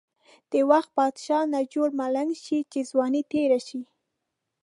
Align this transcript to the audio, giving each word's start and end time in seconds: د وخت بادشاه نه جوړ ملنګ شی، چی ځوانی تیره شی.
د 0.51 0.53
وخت 0.69 0.89
بادشاه 0.97 1.43
نه 1.53 1.59
جوړ 1.73 1.89
ملنګ 1.99 2.31
شی، 2.43 2.59
چی 2.71 2.79
ځوانی 2.91 3.21
تیره 3.31 3.59
شی. 3.67 3.81